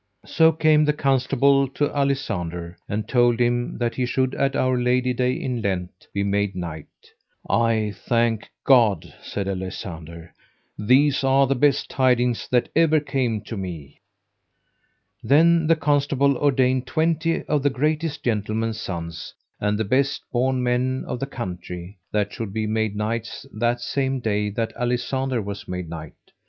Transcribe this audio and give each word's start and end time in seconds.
So 0.25 0.51
came 0.51 0.83
the 0.85 0.93
Constable 0.93 1.67
to 1.67 1.87
Alisander, 1.95 2.75
and 2.89 3.07
told 3.07 3.39
him 3.39 3.77
that 3.77 3.93
he 3.93 4.07
should 4.07 4.33
at 4.33 4.55
our 4.55 4.75
Lady 4.75 5.13
Day 5.13 5.33
in 5.33 5.61
Lent 5.61 6.07
be 6.11 6.23
made 6.23 6.55
knight. 6.55 6.87
I 7.47 7.93
thank 7.95 8.49
God, 8.65 9.13
said 9.21 9.47
Alisander; 9.47 10.31
these 10.75 11.23
are 11.23 11.45
the 11.45 11.53
best 11.53 11.87
tidings 11.87 12.47
that 12.49 12.69
ever 12.75 12.99
came 12.99 13.41
to 13.41 13.55
me. 13.55 14.01
Then 15.21 15.67
the 15.67 15.75
Constable 15.75 16.35
ordained 16.35 16.87
twenty 16.87 17.43
of 17.43 17.61
the 17.61 17.69
greatest 17.69 18.23
gentlemen's 18.23 18.79
sons, 18.79 19.35
and 19.59 19.77
the 19.77 19.85
best 19.85 20.23
born 20.31 20.63
men 20.63 21.05
of 21.07 21.19
the 21.19 21.27
country, 21.27 21.99
that 22.11 22.33
should 22.33 22.51
be 22.53 22.65
made 22.65 22.95
knights 22.95 23.45
that 23.53 23.81
same 23.81 24.19
day 24.19 24.49
that 24.49 24.73
Alisander 24.75 25.43
was 25.43 25.67
made 25.67 25.89
knight. 25.89 26.15